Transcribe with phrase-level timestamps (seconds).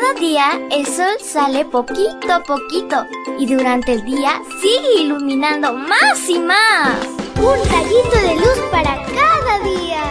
[0.00, 3.06] Cada día el sol sale poquito a poquito
[3.38, 6.98] y durante el día sigue iluminando más y más.
[7.36, 10.02] Un rayito de luz para cada día.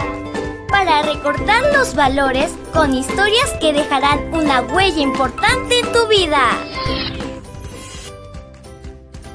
[0.68, 6.48] Para recordar los valores con historias que dejarán una huella importante en tu vida.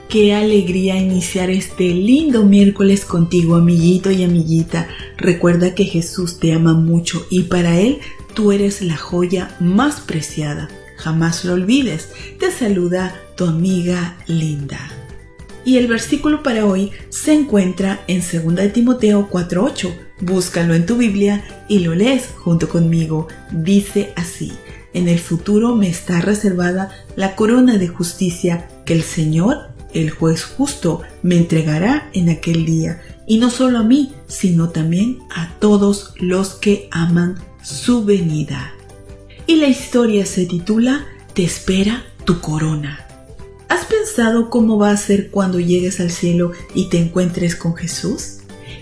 [0.10, 4.88] Qué alegría iniciar este lindo miércoles contigo, amiguito y amiguita.
[5.18, 8.00] Recuerda que Jesús te ama mucho y para Él
[8.34, 10.68] tú eres la joya más preciada.
[10.98, 12.10] Jamás lo olvides.
[12.40, 14.80] Te saluda tu amiga Linda.
[15.64, 19.94] Y el versículo para hoy se encuentra en 2 Timoteo 4:8.
[20.22, 23.28] Búscalo en tu Biblia y lo lees junto conmigo.
[23.52, 24.54] Dice así.
[24.92, 30.44] En el futuro me está reservada la corona de justicia que el Señor el juez
[30.44, 36.14] justo me entregará en aquel día, y no solo a mí, sino también a todos
[36.18, 38.74] los que aman su venida.
[39.46, 43.06] Y la historia se titula Te espera tu corona.
[43.68, 48.38] ¿Has pensado cómo va a ser cuando llegues al cielo y te encuentres con Jesús?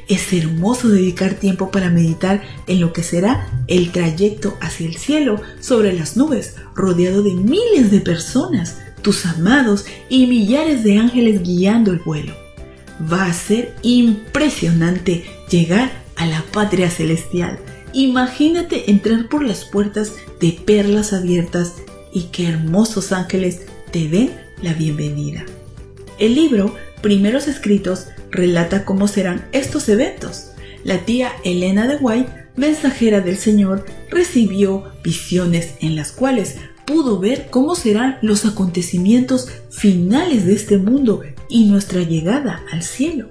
[0.07, 5.41] Es hermoso dedicar tiempo para meditar en lo que será el trayecto hacia el cielo
[5.59, 8.77] sobre las nubes, rodeado de miles de personas
[9.07, 12.35] tus amados y millares de ángeles guiando el vuelo.
[13.09, 17.57] Va a ser impresionante llegar a la patria celestial.
[17.93, 21.75] Imagínate entrar por las puertas de perlas abiertas
[22.11, 25.45] y que hermosos ángeles te den la bienvenida.
[26.19, 30.49] El libro Primeros Escritos relata cómo serán estos eventos.
[30.83, 37.49] La tía Elena de White, mensajera del Señor, recibió visiones en las cuales pudo ver
[37.51, 43.27] cómo serán los acontecimientos finales de este mundo y nuestra llegada al cielo,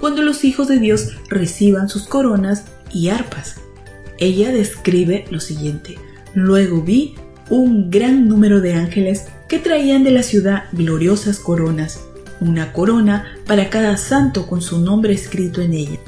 [0.00, 3.54] cuando los hijos de Dios reciban sus coronas y arpas.
[4.18, 5.96] Ella describe lo siguiente.
[6.34, 7.14] Luego vi
[7.48, 12.00] un gran número de ángeles que traían de la ciudad gloriosas coronas,
[12.40, 16.00] una corona para cada santo con su nombre escrito en ella.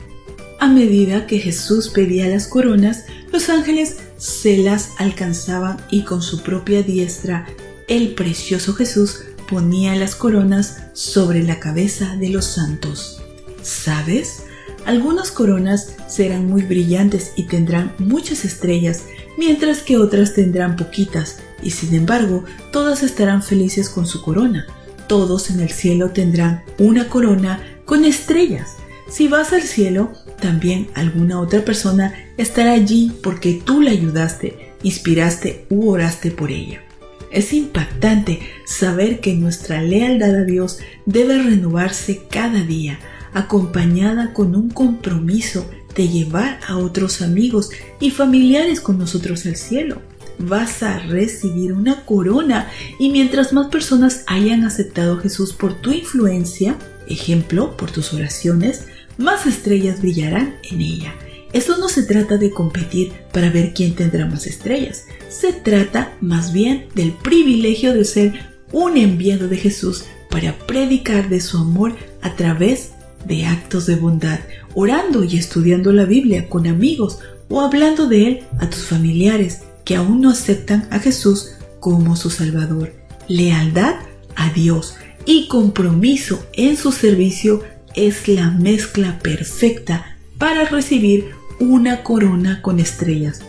[0.58, 6.42] A medida que Jesús pedía las coronas, los ángeles se las alcanzaban y con su
[6.42, 7.46] propia diestra
[7.88, 13.22] el precioso Jesús ponía las coronas sobre la cabeza de los santos.
[13.62, 14.42] ¿Sabes?
[14.84, 19.04] Algunas coronas serán muy brillantes y tendrán muchas estrellas,
[19.38, 24.66] mientras que otras tendrán poquitas, y sin embargo todas estarán felices con su corona.
[25.06, 28.77] Todos en el cielo tendrán una corona con estrellas.
[29.08, 35.66] Si vas al cielo, también alguna otra persona estará allí porque tú la ayudaste, inspiraste
[35.70, 36.82] u oraste por ella.
[37.30, 42.98] Es impactante saber que nuestra lealtad a Dios debe renovarse cada día,
[43.32, 47.70] acompañada con un compromiso de llevar a otros amigos
[48.00, 50.02] y familiares con nosotros al cielo.
[50.38, 55.92] Vas a recibir una corona y mientras más personas hayan aceptado a Jesús por tu
[55.92, 56.76] influencia,
[57.08, 58.84] ejemplo, por tus oraciones,
[59.18, 61.14] más estrellas brillarán en ella.
[61.52, 66.52] Esto no se trata de competir para ver quién tendrá más estrellas, se trata más
[66.52, 68.32] bien del privilegio de ser
[68.72, 72.92] un enviado de Jesús para predicar de su amor a través
[73.26, 74.40] de actos de bondad,
[74.74, 77.18] orando y estudiando la Biblia con amigos
[77.48, 82.30] o hablando de Él a tus familiares que aún no aceptan a Jesús como su
[82.30, 82.92] Salvador.
[83.26, 83.94] Lealtad
[84.36, 87.62] a Dios y compromiso en su servicio
[88.06, 93.40] es la mezcla perfecta para recibir una corona con estrellas.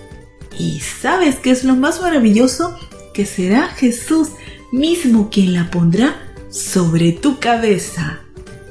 [0.57, 2.75] ¿Y sabes qué es lo más maravilloso?
[3.13, 4.29] Que será Jesús
[4.71, 6.15] mismo quien la pondrá
[6.49, 8.21] sobre tu cabeza.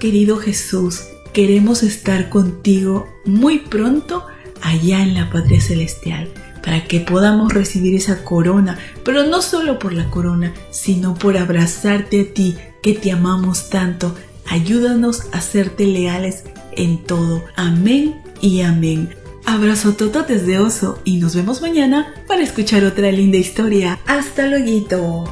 [0.01, 1.03] Querido Jesús,
[1.33, 4.27] queremos estar contigo muy pronto
[4.61, 6.29] allá en la Padre Celestial
[6.63, 12.21] para que podamos recibir esa corona, pero no solo por la corona, sino por abrazarte
[12.21, 14.15] a ti que te amamos tanto
[14.51, 17.45] Ayúdanos a serte leales en todo.
[17.57, 19.15] Amén y amén.
[19.45, 23.99] Abrazo toto desde Oso y nos vemos mañana para escuchar otra linda historia.
[24.07, 25.25] Hasta luego.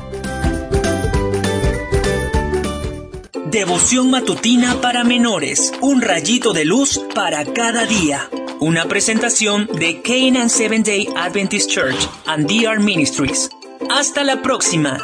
[3.50, 5.73] Devoción matutina para menores.
[5.81, 8.29] Un rayito de luz para cada día.
[8.61, 13.50] Una presentación de Canaan Seventh Day Adventist Church and DR Ministries.
[13.90, 14.99] Hasta la próxima.